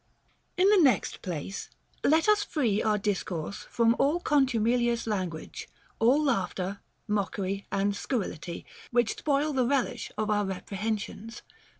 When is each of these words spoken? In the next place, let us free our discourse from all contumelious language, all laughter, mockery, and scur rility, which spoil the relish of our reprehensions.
In 0.57 0.67
the 0.71 0.79
next 0.81 1.21
place, 1.21 1.69
let 2.03 2.27
us 2.27 2.43
free 2.43 2.81
our 2.81 2.97
discourse 2.97 3.67
from 3.69 3.95
all 3.99 4.19
contumelious 4.19 5.05
language, 5.05 5.69
all 5.99 6.23
laughter, 6.23 6.79
mockery, 7.07 7.67
and 7.71 7.93
scur 7.93 8.25
rility, 8.25 8.65
which 8.89 9.17
spoil 9.17 9.53
the 9.53 9.67
relish 9.67 10.11
of 10.17 10.31
our 10.31 10.43
reprehensions. 10.43 11.43